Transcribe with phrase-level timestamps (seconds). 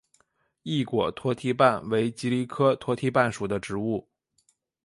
[0.63, 4.07] 翼果驼蹄瓣为蒺藜科驼蹄瓣属的植物。